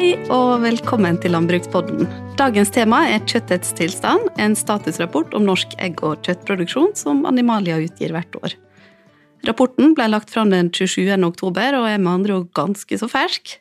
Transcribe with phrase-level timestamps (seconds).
[0.00, 2.06] Hei og velkommen til Landbrukspodden.
[2.40, 8.14] Dagens tema er kjøttets tilstand, en statusrapport om norsk egg- og kjøttproduksjon som Animalia utgir
[8.14, 8.54] hvert år.
[9.44, 11.18] Rapporten ble lagt fram den 27.
[11.26, 13.58] oktober og er med andre ord ganske så fersk.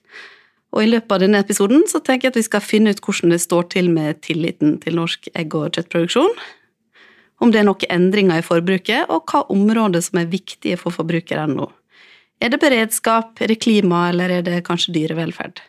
[0.72, 3.36] Og I løpet av denne episoden så tenker jeg at vi skal finne ut hvordan
[3.36, 6.38] det står til med tilliten til norsk egg- og kjøttproduksjon.
[7.44, 11.60] Om det er noen endringer i forbruket, og hva områder som er viktige for forbrukerne
[11.60, 11.68] nå.
[12.40, 15.60] Er det beredskap, er det klima, eller er det kanskje dyrevelferd?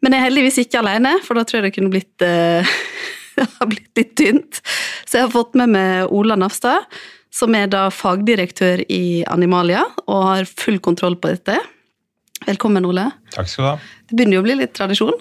[0.00, 3.90] Men jeg er heldigvis ikke alene, for da tror jeg det kunne blitt, uh, blitt
[4.00, 4.60] litt tynt.
[5.04, 6.86] Så jeg har fått med meg Ola Nafstad,
[7.30, 11.58] som er da fagdirektør i Animalia og har full kontroll på dette.
[12.48, 13.10] Velkommen, Ole.
[13.34, 13.76] Takk skal du ha.
[14.08, 15.20] Det begynner jo å bli litt tradisjon.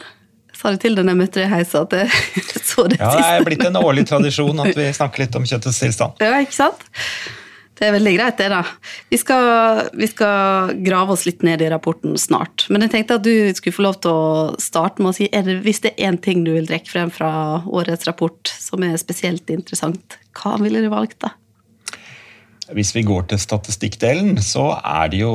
[0.56, 2.10] Sa det til deg da jeg møtte deg i heisa at jeg
[2.70, 3.20] så det ja, siste.
[3.20, 6.24] Det er blitt en årlig tradisjon at vi snakker litt om kjøttets tilstand.
[6.24, 6.88] Ja, ikke sant?
[7.80, 8.64] Det er veldig greit, det, da.
[9.08, 12.66] Vi skal, vi skal, grave oss litt ned i rapporten snart.
[12.68, 15.48] Men jeg tenkte at du skulle få lov til å starte med å si er
[15.48, 17.32] det, hvis det er én ting du vil trekke frem fra
[17.64, 21.32] årets rapport som er spesielt interessant, hva ville du valgt da?
[22.76, 25.34] Hvis vi går til statistikkdelen, så er det jo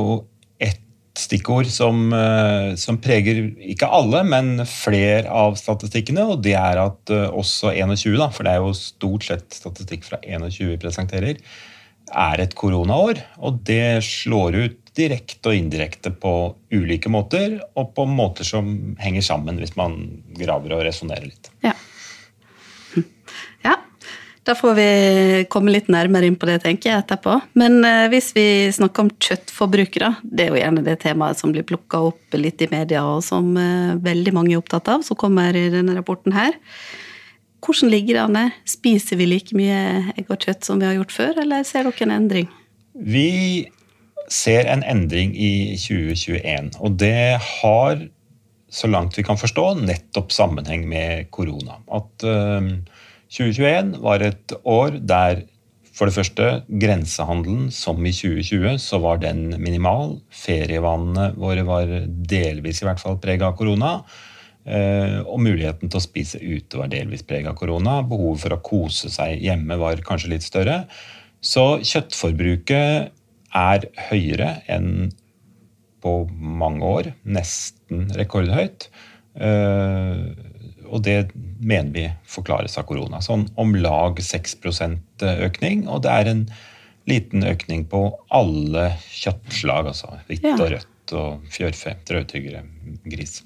[0.61, 0.79] ett
[1.17, 3.41] stikkord som, eh, som, preger
[3.73, 8.45] ikke alle, men flere av statistikkene, og det er at eh, også 21, da, for
[8.45, 11.41] det er jo stort sett statistikk fra 21 vi presenterer,
[12.11, 13.21] er et koronaår.
[13.45, 16.31] Og det slår ut direkte og indirekte på
[16.73, 19.97] ulike måter, og på måter som henger sammen, hvis man
[20.37, 21.51] graver og resonnerer litt.
[21.65, 21.73] Ja.
[23.65, 23.75] ja.
[24.45, 24.89] Da får vi
[25.51, 27.39] komme litt nærmere inn på det, tenker jeg, etterpå.
[27.59, 31.65] Men eh, hvis vi snakker om kjøttforbrukere, det er jo gjerne det temaet som blir
[31.67, 35.57] plukka opp litt i media, og som eh, veldig mange er opptatt av, som kommer
[35.57, 36.55] i denne rapporten her.
[37.65, 38.51] Hvordan ligger det an?
[38.69, 42.05] Spiser vi like mye egg og kjøtt som vi har gjort før, eller ser dere
[42.05, 42.51] en endring?
[42.93, 43.29] Vi
[44.31, 48.05] ser en endring i 2021, og det har,
[48.69, 51.79] så langt vi kan forstå, nettopp sammenheng med korona.
[51.89, 52.69] At uh,
[53.33, 55.43] 2021 var et år der
[55.95, 60.17] for det første, grensehandelen, som i 2020, så var den minimal.
[60.27, 63.93] Ferievanene våre var delvis i hvert fall prega av korona.
[64.65, 67.99] Eh, og muligheten til å spise ute var delvis preget av korona.
[68.07, 70.83] Behovet for å kose seg hjemme var kanskje litt større.
[71.45, 73.13] Så kjøttforbruket
[73.55, 75.11] er høyere enn
[76.01, 77.11] på mange år.
[77.29, 78.89] Nesten rekordhøyt.
[79.37, 80.25] Eh,
[80.85, 81.19] og det
[81.59, 83.21] mener vi forklares av korona.
[83.25, 85.85] Sånn om lag 6% økning.
[85.89, 86.45] Og det er en
[87.09, 92.63] liten økning på alle kjøttslag, altså hvitt og rødt og fjørfe, drøvtyggere,
[93.05, 93.43] gris.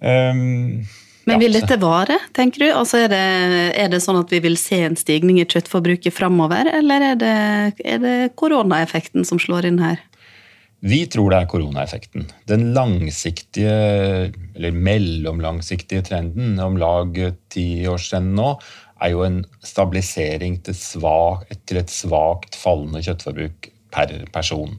[0.00, 0.86] Um,
[1.28, 2.68] men vil dette vare, tenker du?
[2.72, 3.24] Altså er, det,
[3.76, 7.34] er, det, sånn at vi vil se en stigning i kjøttforbruket framover, eller er det,
[7.84, 10.00] er det koronaeffekten som slår inn her?
[10.78, 12.28] Vi tror det er koronaeffekten.
[12.48, 13.72] Den langsiktige,
[14.54, 17.18] eller mellomlangsiktige trenden, om lag
[17.50, 18.52] siden nå,
[19.02, 24.78] er jo en stabilisering til, svag, til et svakt fallende kjøttforbruk per person.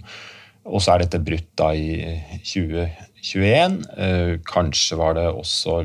[0.70, 2.16] Og så er dette brutt da i
[2.48, 2.88] 2021.
[3.20, 5.84] Eh, kanskje var det også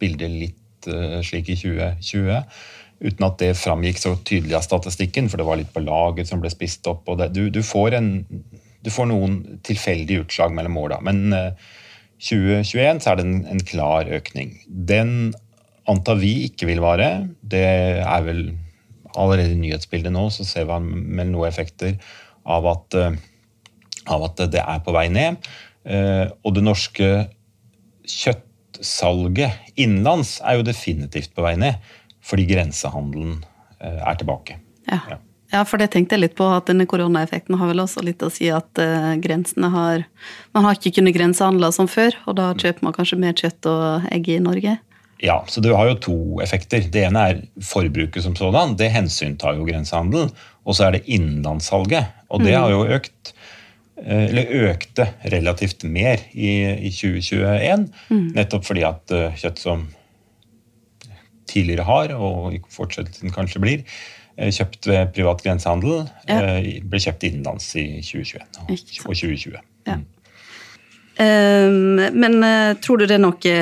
[0.00, 2.42] bildet litt eh, slik i 2020.
[2.98, 6.40] Uten at det framgikk så tydelig av statistikken, for det var litt på laget som
[6.42, 7.06] ble spist opp.
[7.18, 11.00] det, du, du, får en, du, får noen tilfeldige utslag mellom åra.
[11.04, 11.28] Men
[12.18, 14.56] 2021 eh, så er det en, en, klar økning.
[14.66, 15.34] Den
[15.88, 17.28] antar vi ikke vil vare.
[17.40, 17.64] Det
[18.02, 18.48] er vel
[19.18, 21.96] allerede i nyhetsbildet nå, så ser vi vel noen effekter
[22.48, 22.96] av at,
[24.08, 25.38] av at det er på vei ned.
[25.88, 27.06] Og det norske
[28.08, 31.78] kjøttsalget innenlands er jo definitivt på vei ned,
[32.24, 33.38] fordi grensehandelen
[33.80, 34.58] eh, er tilbake.
[34.88, 35.00] Ja.
[35.12, 35.20] ja.
[35.54, 38.32] ja for det tenkte jeg litt på, at denne koronaeffekten har vel også litt å
[38.32, 40.04] si at uh, grensene har
[40.56, 44.12] Man har ikke kunnet grensehandle som før, og da kjøper man kanskje mer kjøtt og
[44.12, 44.78] egg i Norge?
[45.18, 46.84] Ja, så det har jo to effekter.
[46.94, 48.76] Det ene er forbruket som sådan.
[48.78, 50.30] Det hensyntar jo grensehandelen.
[50.62, 52.12] Og så er det innenlandssalget.
[52.30, 52.60] Og det mm.
[52.60, 53.37] har jo økt Eh,
[54.04, 56.50] eller økte relativt mer i,
[56.88, 57.88] i 2021.
[58.10, 58.26] Mm.
[58.36, 59.88] Nettopp fordi at uh, kjøtt som
[61.48, 63.84] tidligere har, og i fortsettelsen kanskje blir,
[64.38, 66.58] uh, kjøpt ved privat grensehandel, ja.
[66.84, 69.58] ble kjøpt innenlands i 2021 og, og 2020.
[69.88, 69.98] Ja.
[69.98, 70.06] Mm.
[71.18, 72.36] Um, men
[72.78, 73.54] tror du det er noe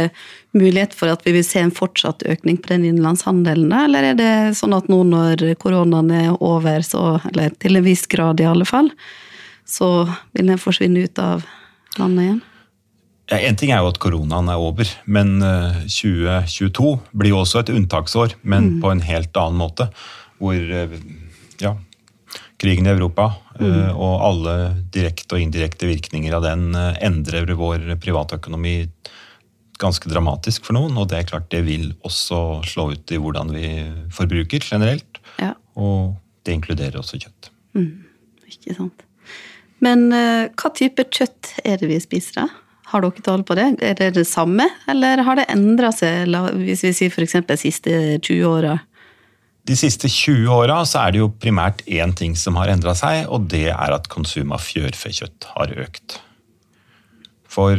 [0.57, 3.73] mulighet for at vi vil se en fortsatt økning på den innenlandshandelen?
[3.73, 8.05] Eller er det sånn at nå når koronaen er over, så, eller til en viss
[8.13, 8.91] grad i alle fall,
[9.67, 11.47] så vil den forsvinne ut av
[11.99, 12.45] landet igjen?
[13.27, 15.41] Ja, en ting er jo at koronaen er over, men
[15.91, 18.79] 2022 eh, blir jo også et unntaksår, men mm.
[18.85, 19.89] på en helt annen måte.
[20.39, 20.95] Hvor eh,
[21.59, 21.75] ja,
[22.61, 23.97] krigen i Europa mm.
[23.97, 24.55] Og alle
[24.93, 28.77] direkte og indirekte virkninger av den eh, endrer vår privatøkonomi
[29.81, 30.95] ganske dramatisk for noen.
[31.01, 33.73] Og det er klart det vil også slå ut i hvordan vi
[34.15, 35.21] forbruker generelt.
[35.43, 36.15] Ja, Og
[36.47, 37.51] det inkluderer også kjøtt.
[38.47, 39.06] ikke sant.
[39.85, 42.43] Men eh, hva type kjøtt er det vi spiser?
[42.43, 42.49] da?
[42.93, 43.67] Har dere tall på det?
[43.83, 46.31] Er det det samme, eller har det endra seg,
[46.61, 47.41] hvis vi sier f.eks.
[47.49, 48.77] de siste 20 åra?
[49.67, 53.49] De siste 20 åra er det jo primært én ting som har endra seg, og
[53.51, 56.21] det er at konsum av fjørfekjøtt har økt.
[57.51, 57.75] For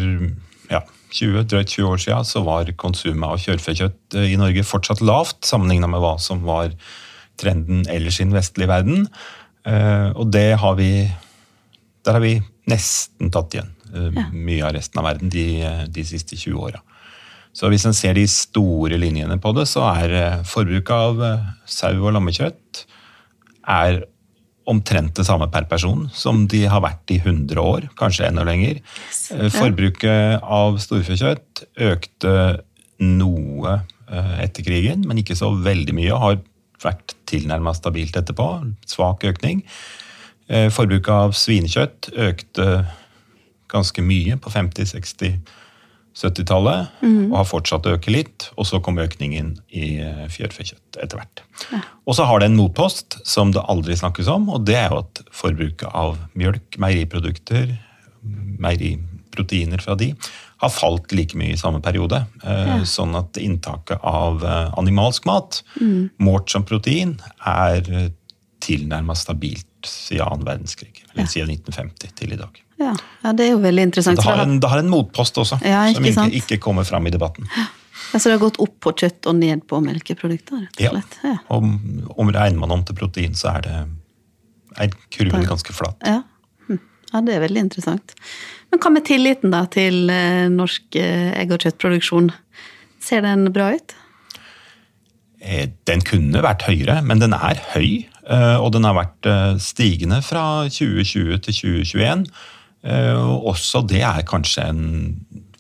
[0.68, 0.82] ja,
[1.16, 5.40] 20, drøyt 20 år siden så var konsumet av fjørfekjøtt eh, i Norge fortsatt lavt,
[5.48, 6.76] sammenligna med hva som var
[7.40, 9.08] trenden ellers i den vestlige verden.
[9.64, 11.08] Eh, Og det har vi
[12.08, 12.38] Der har vi
[12.72, 14.28] nesten tatt igjen eh, Ja.
[14.32, 15.48] mye av resten av verden de,
[15.92, 16.80] de siste 20 åra.
[17.58, 21.48] Så hvis en ser de store linjene på det, så er eh, forbruket av eh,
[21.66, 22.86] sau og lammekjøtt
[23.68, 24.06] er
[24.68, 28.82] omtrent det samme per person som de har vært i 100 år, kanskje enda lenger.
[29.56, 32.34] Forbruket av storfekjøtt økte
[33.00, 33.78] noe
[34.44, 36.20] etter krigen, men ikke så veldig mye.
[36.20, 36.42] Har
[36.84, 38.48] vært tilnærma stabilt etterpå.
[38.88, 39.64] Svak økning.
[40.48, 42.68] Eh, Forbruket av svinekjøtt økte
[43.72, 45.40] ganske mye på 50-, 60-,
[46.18, 46.94] 70-tallet,
[47.30, 48.48] og har fortsatt å øke litt.
[48.58, 51.44] Og så kom økningen i eh, fjørfekjøtt etter hvert.
[52.08, 55.04] Og så har det en motpost som det aldri snakkes om, og det er jo
[55.04, 57.76] at forbruket av mjølk, meieriprodukter,
[58.58, 60.14] meieriproteiner fra de,
[60.64, 62.24] har falt like mye i samme periode.
[62.42, 64.42] Eh, Sånn at inntaket av
[64.80, 65.60] animalsk mat,
[66.18, 67.84] målt som protein, er
[68.64, 71.04] tilnærma stabilt siden annen verdenskrig.
[71.14, 72.64] Eller siden 1950 til i dag.
[72.78, 72.94] Ja.
[73.24, 74.20] ja, det er jo veldig interessant.
[74.20, 77.08] Det har en, det har en motpost også, Ja, ikke som ikke, ikke kommer fram
[77.10, 77.50] i debatten.
[77.58, 77.68] Ja.
[78.14, 81.18] Altså, det har gått opp på kjøtt og ned på melkeprodukter, rett og slett.
[81.26, 81.38] Ja.
[81.52, 81.66] Og
[82.22, 83.78] om regner man om til protein, så er det
[84.78, 85.98] er kurven ganske flat.
[86.06, 86.22] Ja.
[86.68, 86.80] Hm.
[87.12, 88.14] ja, det er veldig interessant.
[88.72, 92.30] Men hva med tilliten da til eh, norsk eh, egg- og kjøttproduksjon?
[93.04, 93.96] Ser den bra ut?
[95.42, 98.06] Eh, Den kunne vært høyere, men den er høy.
[98.30, 102.26] Eh, Og den har vært eh, stigende fra 2020 til 2021.
[102.84, 104.84] Eh, Og også det er kanskje en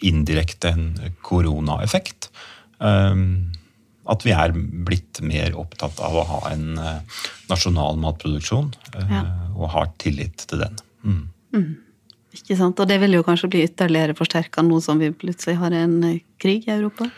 [0.05, 0.91] indirekte en
[1.25, 2.29] koronaeffekt.
[2.77, 6.77] At vi er blitt mer opptatt av å ha en
[7.49, 8.69] nasjonal matproduksjon,
[9.09, 9.23] Ja.
[9.57, 10.77] og har tillit til den.
[11.03, 11.73] Mm.
[12.37, 12.79] Ikke sant?
[12.79, 15.97] Og det vil jo kanskje bli ytterligere forsterka nå som vi plutselig har en
[16.37, 17.09] krig i Europa?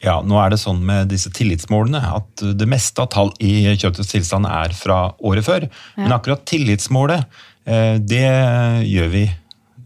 [0.00, 4.08] Ja, nå er det sånn med disse tillitsmålene at det meste av tall i kjøttets
[4.14, 5.66] tilstand er fra året før.
[5.98, 7.26] Men akkurat tillitsmålet,
[7.68, 8.22] eh, det
[8.88, 9.26] gjør vi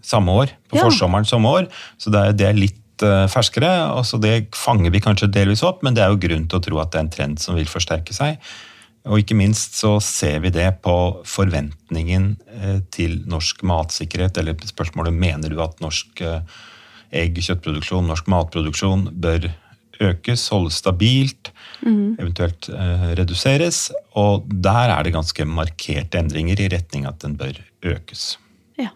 [0.04, 0.84] samme år, på Ja.
[0.86, 1.66] forsommeren samme år.
[1.98, 3.90] Så det er, det er litt eh, ferskere.
[3.96, 6.62] og så Det fanger vi kanskje delvis opp, men det er jo grunn til å
[6.62, 8.38] tro at det er en trend som vil forsterke seg.
[9.06, 10.94] Og ikke minst så ser vi det på
[11.26, 16.46] forventningen eh, til norsk matsikkerhet, eller spørsmålet mener du at norsk egg-
[17.14, 19.50] egg, kjøttproduksjon, norsk matproduksjon bør
[20.02, 21.52] økes, holdes stabilt,
[21.84, 23.88] eventuelt eh, reduseres.
[24.18, 27.58] Og der er det ganske markerte endringer i retning at den bør
[27.94, 28.34] økes.
[28.80, 28.90] Ja.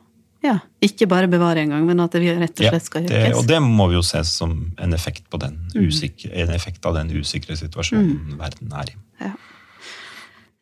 [0.45, 0.59] ja.
[0.85, 3.39] Ikke bare bevare engang, men at det rett og slett skal det, økes.
[3.43, 6.99] og det må vi jo se som en effekt, på den usikre, en effekt av
[6.99, 8.99] den usikre situasjonen verden er i.
[9.29, 9.37] Ja.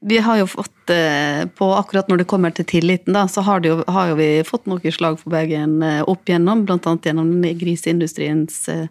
[0.07, 3.61] Vi har jo fått, eh, på akkurat når det kommer til tilliten, da, så har,
[3.61, 7.09] det jo, har jo vi fått noen slag for Bergen eh, opp gjennom, blant annet
[7.09, 8.87] gjennom den griseindustriens eh,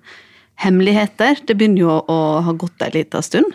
[0.61, 1.41] hemmeligheter.
[1.47, 3.51] Det begynner jo å, ha gått ei lita stund.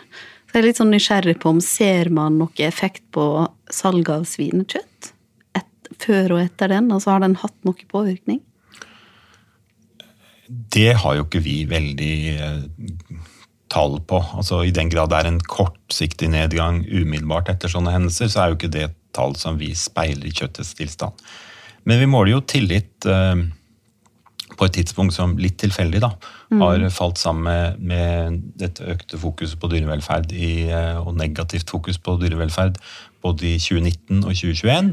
[0.50, 3.24] Så jeg er litt sånn nysgjerrig på om ser man noe effekt på
[3.70, 5.12] salget av svinekjøtt?
[5.58, 8.40] Et, før og etter den, altså har den hatt noe påvirkning?
[10.50, 13.20] Det har jo ikke vi veldig eh,
[13.70, 14.18] tall på.
[14.34, 18.50] Altså I den grad det er en kortsiktig nedgang umiddelbart etter sånne hendelser, så er
[18.50, 21.14] jo ikke det et tall som vi speiler i kjøttets tilstand.
[21.86, 23.46] Men vi måler jo tillit eh,
[24.60, 26.10] på et tidspunkt som litt tilfeldig da,
[26.60, 31.96] har falt sammen med, med dette økte fokuset på dyrevelferd i, eh, og negativt fokus
[32.02, 32.76] på dyrevelferd
[33.24, 34.92] både i 2019 og 2021.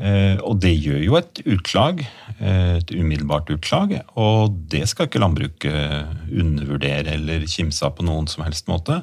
[0.00, 2.04] Eh, Og det gjør jo et utslag,
[2.38, 8.28] eh, et umiddelbart utslag, og det skal ikke landbruket undervurdere eller kimse av på noen
[8.28, 9.02] som helst måte.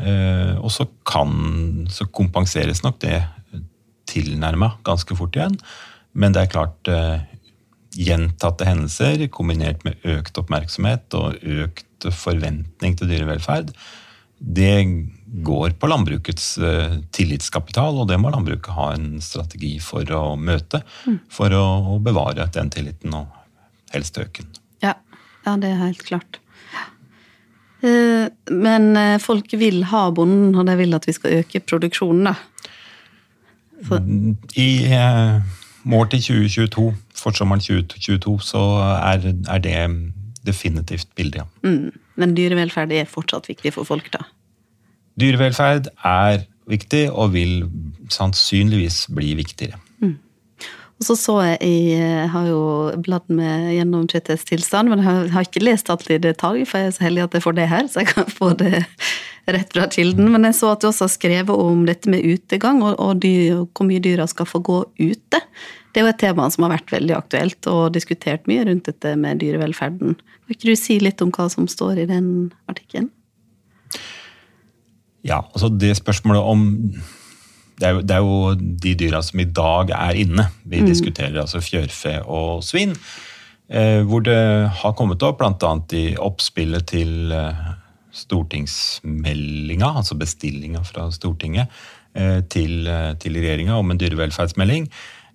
[0.00, 3.18] Og så kan, så kompenseres nok det
[4.08, 5.58] tilnærma ganske fort igjen.
[6.14, 6.88] Men det er klart,
[7.96, 13.72] gjentatte hendelser kombinert med økt oppmerksomhet og økt forventning til dyrevelferd,
[14.40, 14.86] det
[15.44, 20.80] går på landbrukets eh, tillitskapital, og det må landbruket ha en strategi for å møte.
[21.30, 23.28] For å, bevare den tilliten og
[23.92, 24.62] helst øke den.
[24.86, 24.94] Ja,
[25.44, 26.40] ja det er helt klart.
[27.84, 32.32] Eh, Men eh, folk vil ha bonden, og de vil at vi skal øke produksjonen,
[32.32, 32.36] da.
[34.60, 35.36] I eh,
[35.88, 36.88] mål til 2022,
[37.20, 38.62] forsommeren 2022, så
[38.96, 39.76] er, er det
[40.46, 41.48] definitivt bildet, ja.
[41.66, 41.90] Mm.
[42.20, 44.24] Men dyrevelferd er fortsatt viktig for folk, da?
[45.20, 47.64] Dyrevelferd er viktig, og vil
[48.12, 49.80] sannsynligvis bli viktigere.
[50.00, 50.16] Mm.
[51.00, 52.60] Og så så jeg, jeg har jo
[53.00, 56.90] bladd med gjennom Kjettes tilstand, men jeg har ikke lest alt i detalj, for jeg
[56.90, 58.82] er så heldig at jeg får det her, så jeg kan få det
[59.48, 60.28] rett fra kilden.
[60.34, 63.64] Men jeg så at du også har skrevet om dette med utegang, og, og dyr,
[63.64, 65.40] hvor mye dyra skal få gå ute.
[65.90, 69.14] Det er jo et tema som har vært veldig aktuelt og diskutert mye rundt dette
[69.18, 70.18] med dyrevelferden.
[70.18, 72.28] Kan ikke du si litt om hva som står i den
[72.70, 73.10] artikkelen?
[75.26, 76.68] Ja, altså det spørsmålet om
[77.80, 80.46] det er, jo, det er, jo, de dyra som i dag er inne.
[80.68, 80.88] Vi mm.
[80.88, 82.92] diskuterer altså fjørfe og svin.
[83.70, 84.36] Eh, hvor det
[84.82, 85.70] har kommet opp, bl.a.
[85.96, 87.62] i oppspillet til eh,
[88.12, 91.70] stortingsmeldinga, altså bestillinga fra Stortinget
[92.18, 92.90] eh, til,
[93.22, 94.90] til regjeringa om en dyrevelferdsmelding,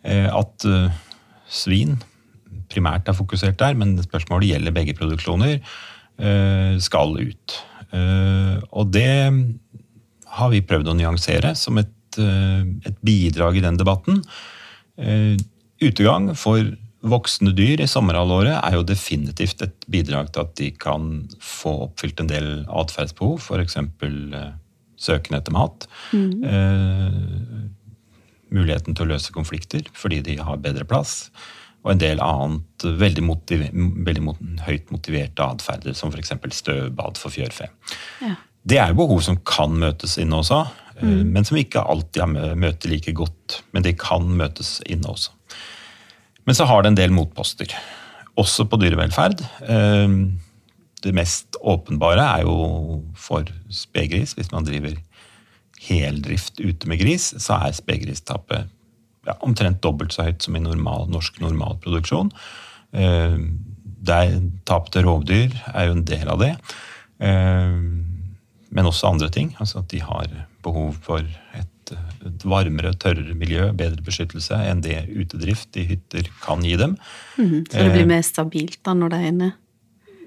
[0.05, 1.01] at eh,
[1.49, 1.97] svin
[2.71, 5.59] primært er fokusert der, men spørsmålet gjelder begge produksjoner,
[6.79, 7.55] skal ut.
[8.71, 9.11] Og det
[10.37, 14.23] har vi prøvd å nyansere som et Eh, et bidrag i den debatten.
[14.97, 15.35] Eh,
[15.83, 16.63] utegang for
[17.05, 22.23] voksne dyr i sommerhalvåret er jo definitivt et bidrag til at de kan få oppfylt
[22.23, 23.77] en del atferdsbehov, f.eks.
[23.77, 24.53] Eh,
[24.95, 25.87] søken etter mat.
[26.15, 27.74] Mm.
[28.53, 31.29] Muligheten til å løse konflikter fordi de har bedre plass.
[31.85, 33.69] Og en del annet veldig, motiver,
[34.07, 36.33] veldig mot høyt motiverte atferder, som f.eks.
[36.57, 37.69] støvbad for fjørfe.
[38.25, 38.33] Ja.
[38.65, 40.63] Det er jo behov som kan møtes inne også.
[40.97, 41.33] Eh, mm.
[41.35, 43.59] men som ikke alltid møter like godt.
[43.75, 45.35] Men de kan møtes inne også.
[46.45, 47.69] Men så har det en del motposter,
[48.37, 49.45] også på dyrevelferd.
[49.69, 50.17] Eh,
[51.05, 54.33] det mest åpenbare er jo for spegris.
[54.33, 54.97] Hvis man driver
[55.87, 58.71] heldrift ute med gris, så er spedgristapet
[59.25, 62.33] ja, omtrent dobbelt så høyt som i normal, norsk normalproduksjon.
[62.95, 63.39] Eh,
[64.05, 66.51] Tap til rovdyr er jo en del av det.
[68.75, 69.55] Men også andre ting.
[69.57, 70.27] altså At de har
[70.65, 71.23] behov for
[71.57, 71.93] et,
[72.25, 76.97] et varmere, tørrere miljø, bedre beskyttelse enn det utedrift i hytter kan gi dem.
[77.37, 79.51] Mm, så det blir eh, mer stabilt da når det er inne?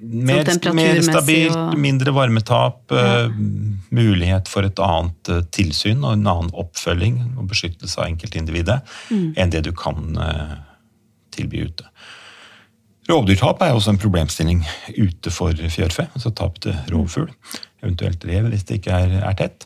[0.00, 3.26] Mer, mer stabilt, mindre varmetap, ja.
[3.26, 3.32] uh,
[3.90, 8.78] mulighet for et annet uh, tilsyn og en annen oppfølging og beskyttelse av enkeltindividet
[9.10, 9.32] mm.
[9.40, 10.54] enn det du kan uh,
[11.34, 11.88] tilby ute.
[13.08, 14.62] Rovdyrtap er også en problemstilling
[14.98, 16.06] ute for fjørfe.
[16.12, 17.30] altså Tap til rovfugl,
[17.82, 19.64] eventuelt rev hvis det ikke er, er tett.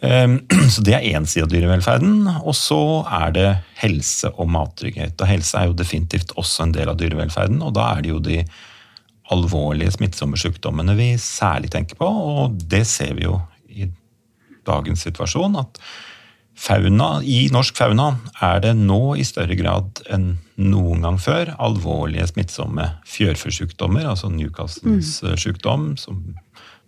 [0.00, 0.38] Ehm,
[0.72, 2.28] så Det er én side av dyrevelferden.
[2.42, 2.80] Og så
[3.20, 3.48] er det
[3.82, 5.18] helse og mattrygghet.
[5.20, 7.60] Og helse er jo definitivt også en del av dyrevelferden.
[7.62, 8.42] Og da er det jo de
[9.34, 12.08] alvorlige smittsomme sykdommene vi særlig tenker på.
[12.08, 13.88] Og det ser vi jo i
[14.68, 15.56] dagens situasjon.
[15.56, 15.80] at
[16.58, 18.08] fauna, I norsk fauna
[18.42, 25.20] er det nå i større grad enn noen gang før alvorlige smittsomme fjørfesykdommer, altså Newcastles
[25.22, 25.36] mm.
[25.38, 26.34] sykdom, som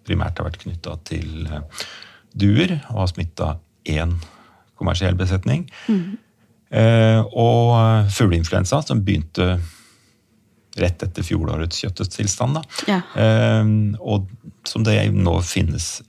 [0.06, 1.46] primært har vært knytta til
[2.34, 3.52] duer og har smitta
[3.88, 4.16] én
[4.80, 5.68] kommersiell besetning.
[5.86, 6.18] Mm.
[6.70, 9.58] Eh, og fugleinfluensa, som begynte
[10.78, 12.60] rett etter fjorårets kjøtttilstand.
[12.90, 13.00] Ja.
[13.18, 14.30] Eh, og
[14.68, 16.00] som det nå finnes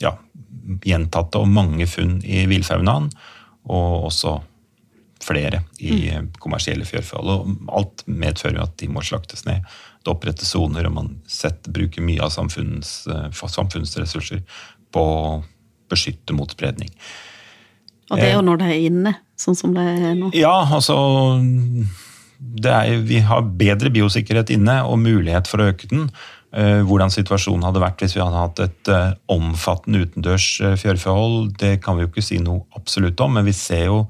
[0.00, 0.14] ja,
[0.84, 3.10] gjentatte og mange funn i villfaunaen,
[3.70, 4.38] og også
[5.20, 6.30] flere i mm.
[6.40, 7.30] kommersielle fjørfehold.
[7.30, 9.66] Og alt medfører jo at de må slaktes ned.
[10.00, 13.26] Det opprettes soner, og man setter, bruker mye av samfunnets, eh,
[13.56, 14.40] samfunnsressurser
[14.94, 15.40] på å
[15.90, 16.92] beskytte mot spredning.
[18.10, 20.32] Og det er jo når det er inne, sånn som det er nå?
[20.34, 20.96] Ja, altså
[22.64, 26.08] er, Vi har bedre biosikkerhet inne og mulighet for å øke den.
[26.50, 31.52] Eh, hvordan situasjonen hadde vært hvis vi hadde hatt et eh, omfattende utendørs eh, fjørfehold,
[31.62, 34.00] det kan vi jo ikke si noe absolutt om, men vi ser jo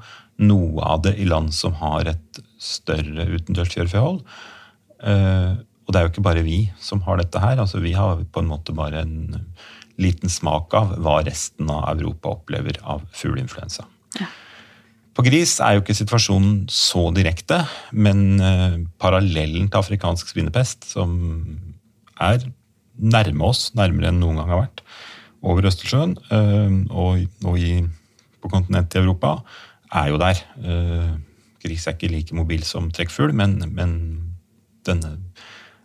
[0.41, 4.23] noe av det i land som har et større utendørs fjørfehold.
[5.01, 7.61] Og det er jo ikke bare vi som har dette her.
[7.61, 9.37] altså Vi har på en måte bare en
[10.01, 13.85] liten smak av hva resten av Europa opplever av fugleinfluensa.
[14.21, 14.29] Ja.
[15.21, 17.59] På gris er jo ikke situasjonen så direkte,
[17.93, 21.11] men uh, parallellen til afrikansk svinepest, som
[22.17, 22.47] er
[22.97, 24.81] nærme oss, nærmere enn noen gang har vært,
[25.45, 27.83] over Østersjøen uh, og, i,
[28.41, 29.35] på kontinentet i Europa,
[29.93, 30.41] er jo der.
[30.57, 31.13] Uh,
[31.61, 33.95] gris er ikke like mobil som trekkfugl, men, men
[34.89, 35.19] denne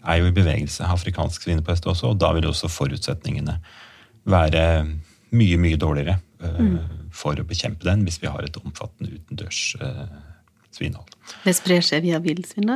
[0.08, 3.60] er jo i bevegelse, afrikansk svinepest også, og da vil også forutsetningene
[4.32, 4.64] være
[5.36, 6.78] mye, mye dårligere mm.
[7.16, 10.06] For å bekjempe den hvis vi har et omfattende utendørs uh,
[10.76, 11.16] svinehold.
[11.46, 12.72] Det sprer seg via villsvin?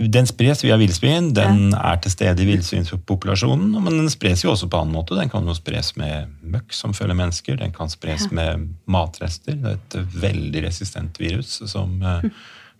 [0.00, 1.28] Den spres via villsvin.
[1.36, 3.74] Den er til stede i villsvinpopulasjonen.
[3.84, 5.18] Men den spres jo også på annen måte.
[5.18, 7.58] Den kan jo spres med møkk som følger mennesker.
[7.60, 8.32] Den kan spres ja.
[8.38, 9.58] med matrester.
[9.60, 12.24] Det er et veldig resistent virus som eh,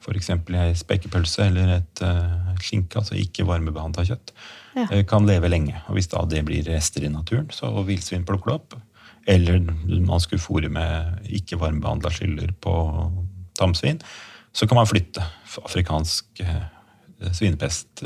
[0.01, 0.33] f.eks.
[0.33, 4.33] ei spekepølse eller et uh, skinke, altså ikke varmebehandla kjøtt,
[4.79, 4.87] ja.
[5.09, 5.77] kan leve lenge.
[5.91, 8.79] Og Hvis da det blir rester i naturen, så villsvin plukker det opp.
[9.29, 9.61] Eller
[10.01, 12.75] man skulle fôre med ikke varmebehandla skyller på
[13.59, 14.01] tamsvin,
[14.53, 15.23] så kan man flytte
[15.61, 16.43] afrikansk
[17.21, 18.05] Eh, svinepest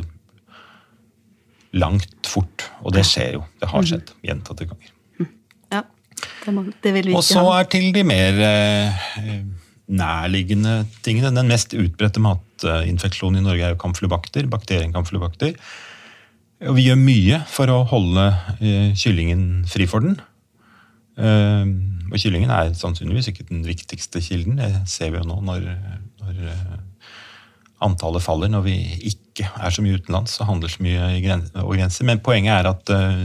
[1.75, 2.69] langt fort.
[2.83, 3.45] Og det skjer jo.
[3.61, 3.91] Det har mhm.
[3.91, 4.93] skjedd gjentatte ganger.
[5.73, 5.83] Ja,
[6.45, 9.41] det, må, det vil vi ikke Og så er til de mer eh,
[9.87, 11.35] nærliggende tingene.
[11.35, 14.51] Den mest utbredte matinfeksjonen i Norge er jo kamflubakter.
[14.51, 15.57] Bakterien kamflubakter.
[16.65, 18.29] Og vi gjør mye for å holde
[18.61, 20.19] eh, kyllingen fri for den.
[21.15, 21.75] Eh,
[22.11, 24.59] og kyllingen er sannsynligvis ikke den viktigste kilden.
[24.61, 25.69] Det ser vi jo nå når,
[26.23, 26.75] når eh,
[27.85, 28.79] antallet faller når vi
[29.11, 31.11] ikke er så mye utenlands og handler så mye
[31.63, 32.07] over grenser.
[32.09, 33.25] Men poenget er at uh,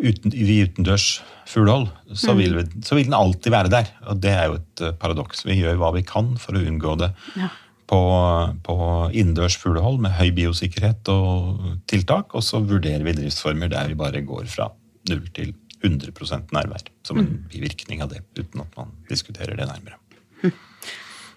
[0.00, 1.08] uten, vi utendørs
[1.48, 2.38] fuglehold, så, mm.
[2.38, 3.90] vil så vil den alltid være der.
[4.08, 5.44] Og det er jo et uh, paradoks.
[5.48, 7.12] Vi gjør hva vi kan for å unngå det.
[7.36, 7.50] Ja.
[7.92, 8.00] På,
[8.64, 8.76] på
[9.10, 14.22] innendørs fuglehold med høy biosikkerhet og tiltak, og så vurderer vi driftsformer der vi bare
[14.24, 14.70] går fra
[15.10, 16.86] null til 100% nærvær.
[17.06, 17.38] Som en mm.
[17.52, 19.98] bivirkning av det, uten at man diskuterer det nærmere.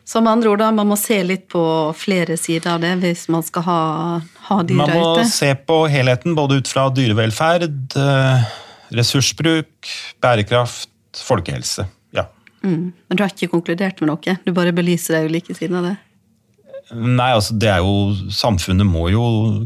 [0.05, 1.63] Så Som andre ord, da, man må se litt på
[1.97, 3.79] flere sider av det hvis man skal ha,
[4.49, 4.91] ha dyra ute?
[4.93, 5.29] Man må ute.
[5.33, 8.43] se på helheten, både ut fra dyrevelferd, eh,
[8.93, 9.89] ressursbruk,
[10.21, 10.91] bærekraft,
[11.25, 11.87] folkehelse.
[12.13, 12.27] Ja.
[12.61, 12.93] Mm.
[12.93, 14.37] Men du har ikke konkludert med noe?
[14.45, 15.95] Du bare belyser de ulike sidene av det?
[16.93, 19.23] Nei, altså det er jo Samfunnet må jo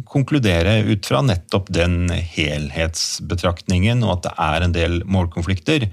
[0.07, 5.89] konkludere ut fra nettopp den helhetsbetraktningen, og at det er en del målkonflikter.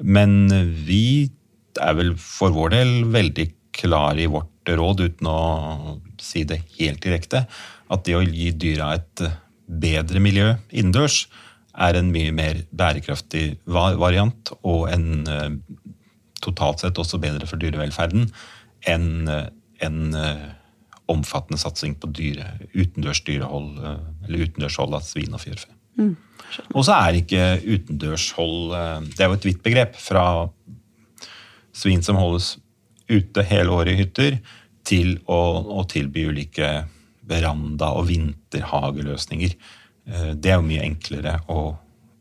[0.00, 0.48] Men
[0.86, 1.28] vi
[1.80, 3.46] er vel for vår del veldig
[3.76, 7.44] klare i vårt råd, uten å si det helt direkte,
[7.90, 9.24] at det å gi dyra et
[9.70, 11.26] bedre miljø innendørs
[11.80, 15.52] er en mye mer bærekraftig variant, og en eh,
[16.42, 18.26] totalt sett også bedre for dyrevelferden
[18.88, 20.48] enn en eh,
[21.10, 25.70] omfattende satsing på dyre, utendørs dyrehold, eh, eller utendørshold av svin og fjørfe.
[26.00, 26.14] Mm,
[26.72, 28.70] og så er ikke utendørshold
[29.10, 29.96] Det er jo et vidt begrep.
[29.98, 30.22] Fra
[31.76, 32.54] svin som holdes
[33.10, 34.38] ute hele året i hytter,
[34.86, 35.40] til å,
[35.80, 36.70] å tilby ulike
[37.30, 39.54] veranda- og vinterhageløsninger.
[40.10, 41.76] Eh, det er jo mye enklere å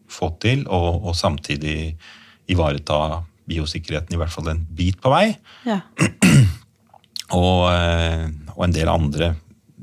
[0.10, 1.96] få til, og, og samtidig
[2.50, 5.26] ivareta biosikkerheten i hvert fall en bit på vei.
[5.66, 5.82] Ja.
[7.40, 8.28] og, eh,
[8.60, 9.34] og, en del andre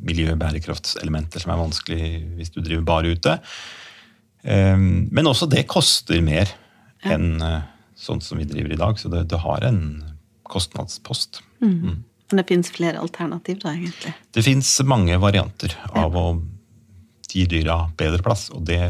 [0.06, 3.38] miljø-bærekraftselementer som er vanskelig hvis du driver bare ute.
[4.44, 6.52] Eh, men også det koster mer
[7.06, 7.40] enn
[7.96, 9.80] sånn som vi driver i dag, så det, det har en
[10.46, 11.40] kostnadspost.
[11.62, 11.72] Mm.
[11.72, 12.04] Mm.
[12.30, 14.12] Men det fins flere alternativ, da, egentlig?
[14.34, 16.22] Det fins mange varianter av ja.
[16.22, 18.80] å gi dyra bedre plass, og det,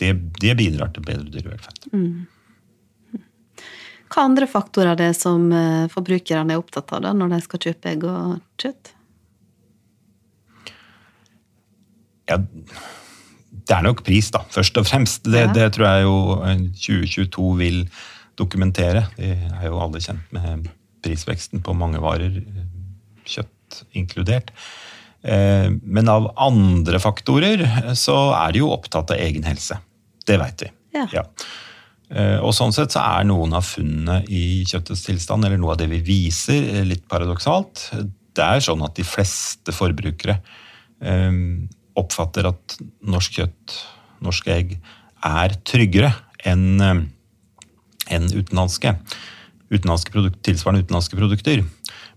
[0.00, 1.88] det, det bidrar til bedre dyrevelferd.
[1.94, 2.24] Mm.
[4.14, 7.64] Hva andre faktorer er det som eh, forbrukerne er opptatt av da, når de skal
[7.66, 8.92] kjøpe egg og kjøtt?
[12.30, 15.26] Ja, det er nok pris, da, først og fremst.
[15.26, 15.50] Det, ja.
[15.56, 16.14] det tror jeg jo
[16.78, 17.82] 2022 vil
[18.38, 19.06] dokumentere.
[19.18, 20.70] Vi er jo alle kjent med
[21.04, 22.38] prisveksten på mange varer,
[23.28, 24.54] kjøtt inkludert.
[25.26, 27.66] Eh, men av andre faktorer
[27.98, 29.80] så er de jo opptatt av egen helse.
[30.24, 30.70] Det veit vi.
[30.94, 31.08] Ja.
[31.12, 31.26] Ja.
[32.12, 35.80] Eh, og sånn sett så er noen av funnene i kjøttets tilstand, eller noe av
[35.80, 37.86] det vi viser, litt paradoksalt.
[38.34, 40.38] Det er sånn at de fleste forbrukere
[41.00, 41.40] eh,
[41.98, 43.78] oppfatter at norsk kjøtt,
[44.24, 44.78] norske egg,
[45.24, 46.10] er tryggere
[46.44, 46.82] enn
[48.12, 48.92] en utenlandske.
[49.72, 51.62] utenlandske produkt, tilsvarende utenlandske produkter.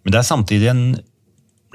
[0.04, 0.84] Men det er samtidig en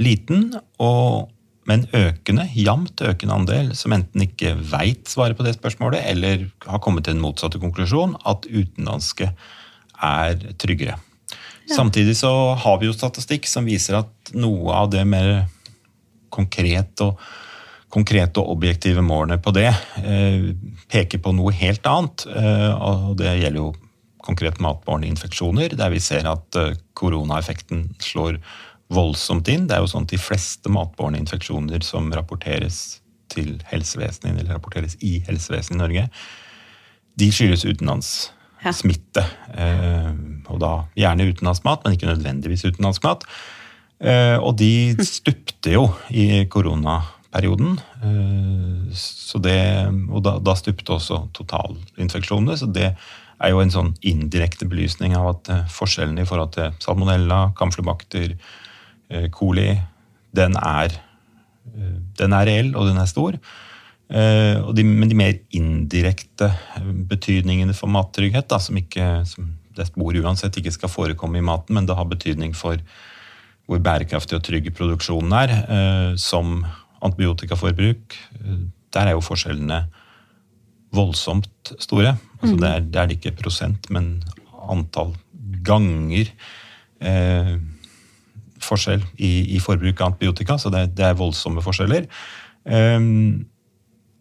[0.01, 1.31] liten, og,
[1.69, 6.83] men økende, jevnt økende andel som enten ikke veit svaret på det spørsmålet, eller har
[6.83, 9.31] kommet til en motsatte konklusjon, at utenlandske
[10.03, 10.97] er tryggere.
[11.69, 11.77] Ja.
[11.77, 15.47] Samtidig så har vi jo statistikk som viser at noe av det mer
[16.33, 17.21] konkret og
[17.93, 19.69] konkrete og objektive målene på det
[20.01, 20.51] eh,
[20.91, 22.25] peker på noe helt annet.
[22.27, 23.73] Eh, og det gjelder jo
[24.23, 28.41] konkret matbårne infeksjoner, der vi ser at eh, koronaeffekten slår
[28.93, 29.67] voldsomt inn.
[29.69, 33.01] Det er jo sånn at De fleste matbårne infeksjoner som rapporteres
[33.33, 36.05] til helsevesenet, eller rapporteres i helsevesenet i Norge,
[37.21, 39.25] de skyldes utenlandssmitte.
[39.25, 39.65] Ja.
[39.65, 40.13] Eh,
[40.53, 43.27] og da gjerne utenlandsmat, men ikke nødvendigvis utenlandsmat.
[44.03, 47.77] Eh, og de stupte jo i koronaperioden.
[48.93, 49.59] Så det,
[50.11, 52.59] og da, da stupte også totalinfeksjonene.
[52.61, 52.91] Så det
[53.43, 58.35] er jo en sånn indirekte belysning av at forskjellene forskjellen i forhold til salmonella, kamflebakter,
[58.37, 58.61] eh,
[59.35, 59.71] coli,
[60.33, 60.99] den er
[62.19, 63.37] Den er reell, og den er stor.
[64.11, 66.49] De, men de mer indirekte
[67.09, 71.77] betydningene for mattrygghet, da, som, ikke, som det spor uansett ikke skal forekomme i maten,
[71.79, 72.83] men det har betydning for
[73.71, 75.55] hvor bærekraftig og trygg produksjonen er,
[76.21, 76.65] som
[77.03, 78.19] antibiotikaforbruk,
[78.93, 79.85] der er jo forskjellene
[80.93, 82.17] voldsomt store.
[82.41, 84.17] Altså det, er, det, er, ikke prosent, men
[84.71, 85.15] antall
[85.65, 86.29] ganger
[87.01, 87.55] eh,
[88.67, 90.59] forskjell i, i, forbruk av antibiotika.
[90.59, 92.09] Så det, det er voldsomme forskjeller.
[92.65, 93.45] Um,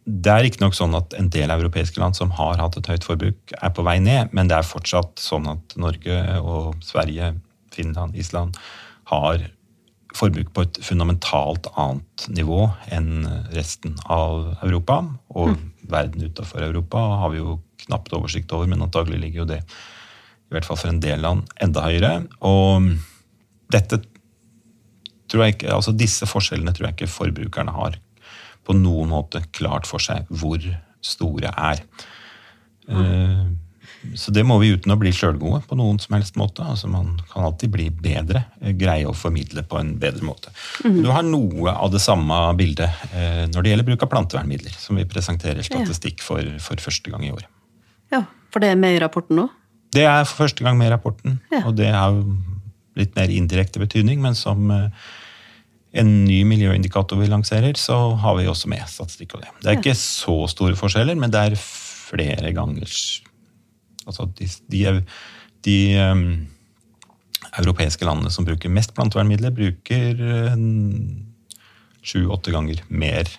[0.06, 3.54] det er riktignok sånn at en del europeiske land som har hatt et høyt forbruk,
[3.54, 7.36] er på vei ned, men det er fortsatt sånn at Norge og Sverige,
[7.72, 8.58] Finland, Island
[9.12, 9.46] har
[10.18, 15.04] forbruk på et fundamentalt annet nivå enn resten av Europa.
[15.36, 15.66] Og mm.
[15.94, 20.56] verden utenfor Europa har vi jo knapt oversikt over, men antagelig ligger jo det, i
[20.56, 22.16] hvert fall for en del land, enda høyere.
[22.48, 22.92] Og
[23.72, 24.02] dette
[25.32, 27.98] tror jeg ikke, altså disse forskjellene tror jeg ikke forbrukerne har
[28.68, 30.62] på noen måte klart for seg hvor
[31.02, 31.82] store er.
[32.92, 33.58] Mm.
[34.18, 36.66] Så det må vi uten å bli sjølgode på noen som helst måte.
[36.66, 40.54] Altså Man kan alltid bli bedre, eh, greie å formidle på en bedre måte.
[40.86, 41.02] Mm.
[41.06, 44.98] Du har noe av det samme bildet eh, når det gjelder bruk av plantevernmidler, som
[44.98, 47.46] vi presenterer statistikk for, for første gang i år.
[48.12, 49.48] Ja, For det er med i rapporten nå?
[49.94, 51.38] Det er for første gang med i rapporten.
[51.54, 51.64] Ja.
[51.68, 52.18] Og det har
[53.00, 54.72] litt mer indirekte betydning, men som
[55.92, 59.52] en ny miljøindikator vi lanserer, så har vi også med statistikk av det.
[59.60, 62.88] Det er ikke så store forskjeller, men det er flere ganger
[64.10, 64.80] Altså de, de,
[65.62, 66.24] de um,
[67.62, 70.24] europeiske landene som bruker mest plantevernmidler, bruker
[72.02, 73.30] sju-åtte ganger mer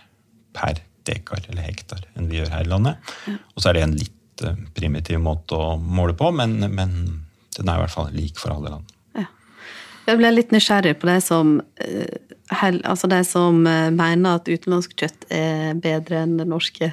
[0.55, 3.13] per dekar eller hektar enn vi gjør her i landet.
[3.57, 6.97] Og så er det en litt uh, primitiv måte å måle på, men, men,
[7.59, 8.93] den er i hvert fall lik for alle land.
[10.09, 14.97] Jeg ble litt nysgjerrig på det som, uh, altså de som uh, mener at utenlandsk
[14.99, 16.91] kjøtt er bedre enn det norske.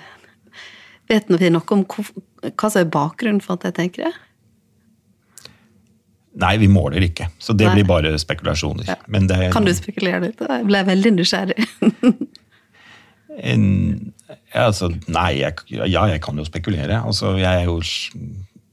[1.09, 4.15] Vet vi noe om hva som er bakgrunnen for at jeg tenker det?
[6.39, 7.31] Nei, vi måler ikke.
[7.41, 7.79] Så det Nei.
[7.79, 8.85] blir bare spekulasjoner.
[8.87, 8.99] Ja.
[9.27, 10.39] Det, kan du spekulere litt?
[10.39, 11.65] Jeg ble veldig nysgjerrig.
[13.51, 13.65] en,
[14.53, 17.01] altså, nei, jeg, ja, jeg kan jo spekulere.
[17.01, 17.81] Altså, jeg er jo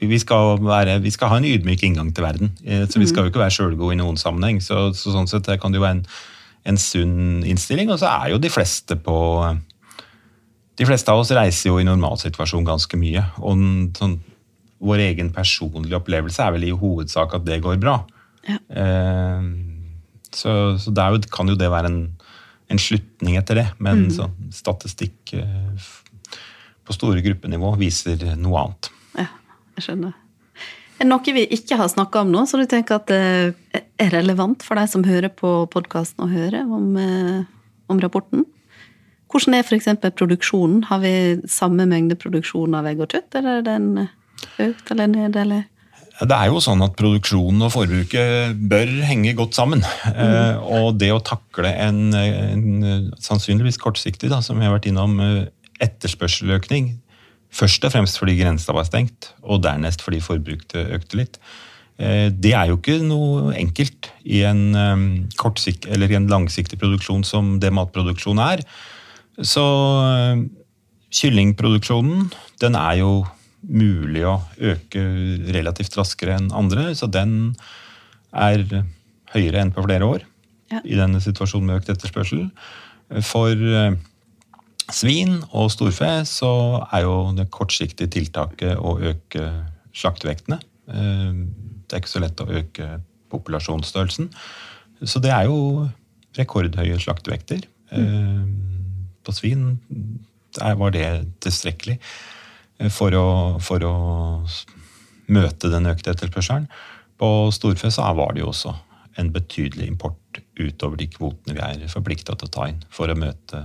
[0.01, 2.51] vi skal, være, vi skal, ha en ydmyk inngang til verden.
[2.65, 4.61] Eh, så Vi skal jo ikke være sjølgode i noen sammenheng.
[4.61, 6.05] Så, så, sånn sett kan det jo være en,
[6.69, 7.91] en sunn innstilling.
[7.93, 9.17] Og så er jo de fleste på
[10.77, 13.23] de fleste av oss reiser jo i normalsituasjon ganske mye.
[13.41, 13.63] Og
[13.97, 14.19] sånn,
[14.85, 17.97] vår egen personlige opplevelse er vel i hovedsak at det går bra.
[18.47, 18.59] Ja.
[18.83, 19.47] Eh,
[20.37, 22.01] så, så der kan jo det være en,
[22.69, 23.67] en slutning etter det.
[23.81, 24.13] Men mm.
[24.19, 25.89] sånn, statistikk eh,
[26.87, 28.93] på store gruppenivå viser noe annet.
[29.17, 29.31] Ja,
[29.77, 30.17] jeg skjønner.
[30.97, 34.65] Er noe vi ikke har snakka om nå, så du tenker at det er relevant
[34.65, 37.43] for deg som hører på podkasten og hører om, eh,
[37.93, 38.47] om rapporten?
[39.29, 39.91] Hvordan er f.eks.
[40.17, 40.85] produksjonen?
[40.89, 41.13] Har vi
[41.51, 43.89] samme mengde produksjon av egg og kjøtt, eller er den
[44.63, 45.67] økt eller ned, eller?
[46.17, 49.83] Det er jo sånn at Produksjonen og forbruket bør henge godt sammen.
[50.17, 50.63] Mm.
[50.79, 55.19] og det å takle en, en sannsynligvis kortsiktig, da, som vi har vært innom,
[55.85, 56.95] etterspørseløkning,
[57.57, 61.41] først og fremst fordi grensa var stengt, og dernest fordi forbruket økte litt,
[61.99, 67.25] eh, det er jo ikke noe enkelt i en, kortsikt, eller i en langsiktig produksjon
[67.27, 68.65] som det matproduksjon er.
[69.41, 69.65] Så
[70.05, 70.45] eh,
[71.17, 72.29] kyllingproduksjonen
[72.63, 73.11] den er jo
[73.67, 75.03] mulig å øke
[75.55, 77.57] relativt raskere enn andre, så den
[78.37, 78.63] er
[79.33, 80.27] høyere enn på flere år
[80.73, 80.83] ja.
[80.85, 82.47] i denne situasjonen med økt etterspørsel.
[83.27, 83.97] For eh,
[84.93, 86.53] svin og storfe så
[86.93, 89.49] er jo det kortsiktige tiltaket å øke
[89.97, 90.61] slaktevektene.
[90.91, 91.43] Eh,
[91.87, 93.01] det er ikke så lett å øke
[93.33, 94.31] populasjonsstørrelsen.
[95.05, 95.89] Så det er jo
[96.37, 97.67] rekordhøye slaktevekter.
[97.91, 98.67] Mm
[99.27, 99.67] på svin
[100.57, 101.09] var det
[101.45, 103.27] tilstrekkelig eh, for å,
[103.63, 103.97] for å
[105.27, 106.69] møte den økte etterspørselen.
[107.19, 108.75] På storfe så var det jo også
[109.21, 113.19] en betydelig import utover de kvotene vi er forplikta til å ta inn for å
[113.19, 113.63] møte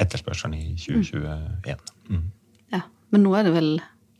[0.00, 1.92] etterspørselen i 2021.
[2.10, 2.24] Mm.
[2.74, 2.80] Ja,
[3.14, 3.70] Men nå er det vel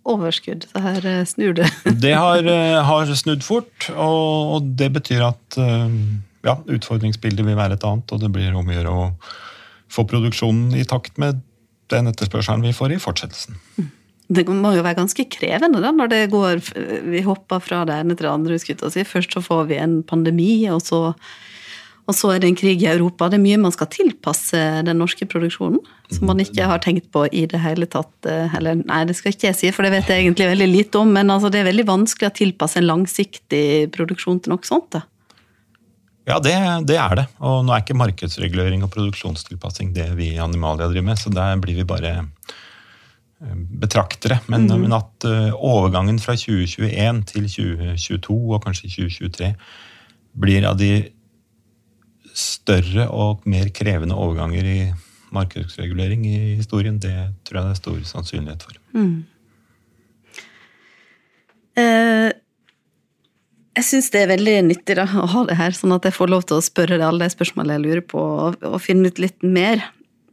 [0.04, 1.70] overskudd, så her eh, snur det?
[2.04, 5.58] det har, eh, har, snudd fort, og, det betyr at
[6.44, 9.08] ja, utfordringsbildet vil være et annet, og det blir om å gjøre å
[9.92, 11.40] få produksjonen i takt med
[11.92, 13.56] den etterspørselen vi får i fortsettelsen.
[14.34, 16.62] Det må jo være ganske krevende da, når det går,
[17.12, 18.58] vi hopper fra det ene til det andre.
[18.60, 19.04] Si.
[19.04, 21.00] Først så får vi en pandemi, og så,
[22.04, 23.30] og så, er det en krig i Europa.
[23.32, 25.80] Det er mye man skal tilpasse den norske produksjonen,
[26.12, 28.12] som man ikke har tenkt på i det hele tatt.
[28.28, 31.00] Eh, eller nei, det skal ikke jeg si, for det vet jeg egentlig veldig lite
[31.00, 33.64] om, men altså, det er veldig vanskelig å tilpasse en langsiktig
[33.96, 34.90] produksjon til noe sånt.
[34.98, 35.06] da.
[36.28, 36.54] Ja, det,
[36.88, 37.24] det, er det.
[37.44, 41.56] Og nå er ikke markedsregulering og produksjonstilpassing det vi i Animalia driver med, så der
[41.60, 44.40] blir vi bare eh, betraktere.
[44.48, 44.86] Men, mm.
[44.86, 49.52] men at uh, overgangen fra 2021 til 2022 og kanskje 2023
[50.44, 50.94] blir av de
[52.34, 54.78] større og mer krevende overganger i
[55.34, 57.14] markedsregulering i historien, det
[57.46, 58.78] tror jeg det er stor sannsynlighet for.
[58.94, 59.16] Mm.
[61.80, 62.30] Eh,
[63.74, 66.30] jeg syns det er veldig nyttig da, å ha det her, sånn at jeg får
[66.30, 69.20] lov til å spørre deg alle de spørsmålene jeg lurer på, og, og finne ut
[69.22, 69.82] litt mer.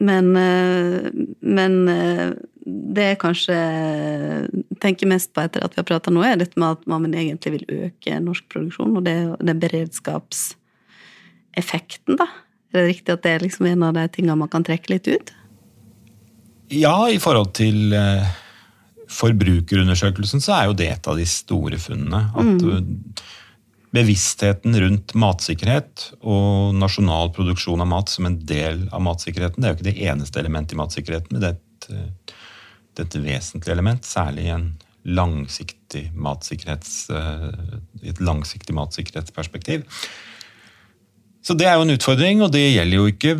[0.01, 1.09] Men, eh,
[1.41, 3.57] men, eh, det jeg kanskje
[4.81, 7.55] tenker mest på etter at vi har prata nå, er dette med at man egentlig
[7.55, 10.51] vil øke norsk produksjon, og det, det beredskaps
[11.57, 12.27] effekten, da?
[12.71, 15.09] Er det riktig at det er liksom en av de tingene man kan trekke litt
[15.11, 15.33] ut?
[16.71, 18.29] Ja, i forhold til eh,
[19.11, 22.21] forbrukerundersøkelsen så er jo det et av de store funnene.
[22.31, 23.25] At mm.
[23.91, 29.75] bevisstheten rundt matsikkerhet og nasjonal produksjon av mat som en del av matsikkerheten, det er
[29.75, 32.39] jo ikke det eneste elementet i matsikkerheten, men det er et, eh,
[32.95, 34.71] det er et vesentlig element, særlig i en
[35.03, 37.47] langsiktig matsikkerhets, eh,
[38.05, 39.83] i et langsiktig matsikkerhetsperspektiv.
[41.41, 43.35] Så det er jo en utfordring, og det gjelder jo ikke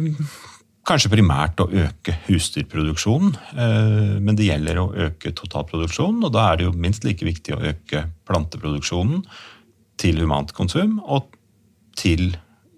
[0.87, 6.57] kanskje primært å øke husdyrproduksjonen, eh, men det gjelder å øke totalproduksjonen, og da er
[6.57, 9.21] det jo minst like viktig å øke planteproduksjonen
[10.01, 11.35] til humant konsum og
[11.99, 12.33] til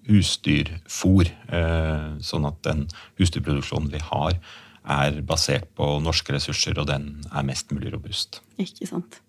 [0.10, 2.88] husdyrfôr, eh, sånn at den
[3.22, 4.36] husdyrproduksjonen vi har,
[4.84, 8.42] er basert på norske ressurser, og den er mest mulig robust.
[8.60, 9.22] Ikke sant.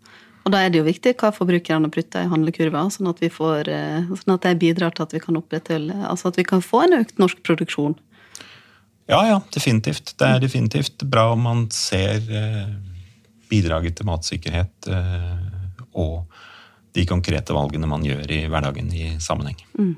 [0.45, 3.71] Og da er det jo viktig hva forbrukerne putter i handlekurva, sånn at, vi får,
[3.73, 6.83] eh, sånn at det bidrar til at vi kan opprettholde Altså at vi kan få
[6.85, 7.97] en økt norsk produksjon.
[9.09, 10.15] Ja, ja, definitivt.
[10.21, 12.69] Det er definitivt bra om man ser eh,
[13.49, 15.39] bidraget til matsikkerhet eh,
[16.01, 16.25] og
[16.95, 19.59] de konkrete valgene man gjør i hverdagen i sammenheng.
[19.77, 19.95] Mm.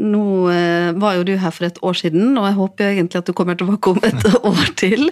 [0.00, 2.94] Eh, nå eh, var jo du her for et år siden, og jeg håper jo
[2.94, 5.10] egentlig at du kommer tilbake om et år til.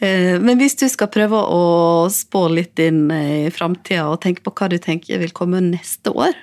[0.00, 4.52] Eh, men hvis du skal prøve å spå litt inn i framtida og tenke på
[4.52, 6.36] hva du tenker vil komme neste år,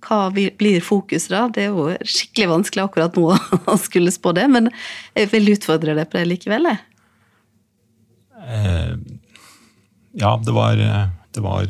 [0.00, 1.42] hva blir fokuset da?
[1.52, 3.34] Det er jo skikkelig vanskelig akkurat nå
[3.72, 4.70] å skulle spå det, men
[5.18, 6.70] jeg vil utfordre deg på det likevel.
[6.72, 6.80] Jeg.
[8.40, 8.94] Eh,
[10.20, 11.68] ja, det var, det var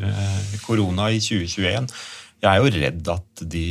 [0.63, 1.91] korona i 2021.
[2.41, 3.65] Jeg er jo redd at de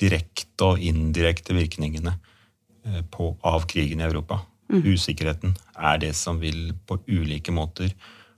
[0.00, 4.42] direkte og indirekte virkningene eh, på, av krigen i Europa.
[4.72, 4.82] Mm.
[4.94, 7.92] Usikkerheten er det som vil på ulike måter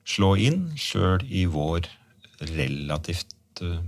[0.06, 1.86] slå inn, sjøl i vår
[2.52, 3.78] relativt, uh,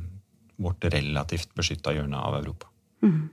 [0.58, 2.70] vårt relativt beskytta hjørne av Europa.
[3.04, 3.28] Mm.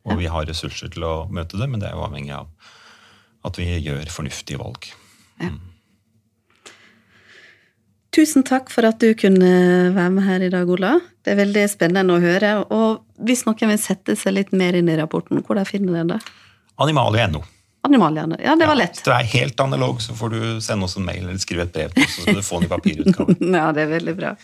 [0.00, 0.12] Ja.
[0.12, 2.48] Og vi har ressurser til å møte det, men det er jo avhengig av
[3.46, 4.88] at vi gjør fornuftige valg.
[5.40, 5.50] Ja.
[5.50, 5.60] Mm.
[8.10, 9.50] Tusen takk for at du kunne
[9.94, 10.96] være med her i dag, Ola.
[11.22, 12.56] Det er veldig spennende å høre.
[12.74, 16.20] Og hvis noen vil sette seg litt mer inn i rapporten, hvor finner dere det?
[16.80, 17.44] Animalia.no.
[17.86, 18.98] Animalia, Ja, det var lett.
[18.98, 21.72] hvis du er helt analog, så får du sende oss en mail eller skrive et
[21.72, 23.36] brev så skal du få den i papirutgave.
[23.56, 24.34] ja, det er veldig bra.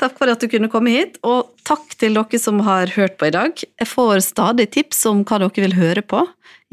[0.00, 3.28] Takk for at du kunne komme hit, og takk til dere som har hørt på
[3.28, 3.52] i dag.
[3.56, 6.22] Jeg får stadig tips om hva dere vil høre på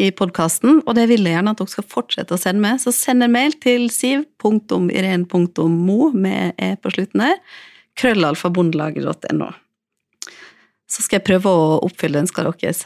[0.02, 2.82] i podkasten, og det vil jeg gjerne at dere skal fortsette å sende med.
[2.82, 7.38] Så send en mail til siv.iren.mo med e på slutten her,
[8.02, 9.50] krøllalfabondelaget.no.
[10.90, 12.80] Så skal jeg prøve å oppfylle ønska deres.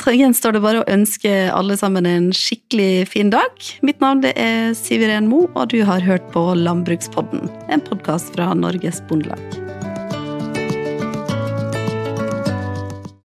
[0.00, 3.52] Gjenstår det bare å ønske alle sammen en skikkelig fin dag.
[3.84, 8.54] Mitt navn er Siv Iren Mo, og du har hørt på Landbrukspodden, en podkast fra
[8.56, 9.69] Norges Bondelag.